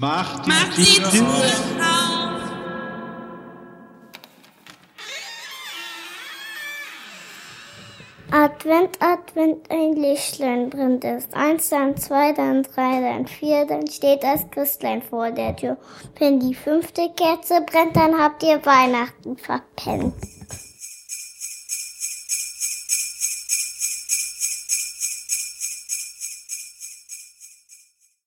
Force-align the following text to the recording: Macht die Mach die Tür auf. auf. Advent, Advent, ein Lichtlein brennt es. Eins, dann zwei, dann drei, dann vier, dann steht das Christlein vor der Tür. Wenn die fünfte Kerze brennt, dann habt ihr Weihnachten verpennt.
Macht 0.00 0.46
die 0.46 0.48
Mach 0.48 0.74
die 0.76 1.18
Tür 1.18 1.26
auf. 1.26 1.34
auf. 1.78 2.40
Advent, 8.30 8.96
Advent, 9.02 9.70
ein 9.70 9.92
Lichtlein 9.92 10.70
brennt 10.70 11.04
es. 11.04 11.30
Eins, 11.34 11.68
dann 11.68 11.98
zwei, 11.98 12.32
dann 12.32 12.62
drei, 12.62 13.02
dann 13.02 13.26
vier, 13.26 13.66
dann 13.66 13.86
steht 13.88 14.22
das 14.22 14.50
Christlein 14.50 15.02
vor 15.02 15.32
der 15.32 15.54
Tür. 15.54 15.76
Wenn 16.18 16.40
die 16.40 16.54
fünfte 16.54 17.10
Kerze 17.14 17.60
brennt, 17.60 17.94
dann 17.94 18.18
habt 18.18 18.42
ihr 18.42 18.64
Weihnachten 18.64 19.36
verpennt. 19.36 20.14